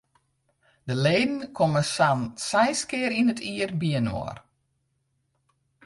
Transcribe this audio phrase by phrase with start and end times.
[0.91, 4.37] De leden komme sa'n seis kear yn it jier byinoar.